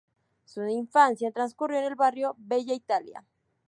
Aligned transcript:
Su 0.45 0.65
infancia 0.67 1.31
transcurrió 1.31 1.77
en 1.77 1.85
el 1.85 1.93
barrio 1.93 2.33
Bella 2.39 2.73
Italia. 2.73 3.23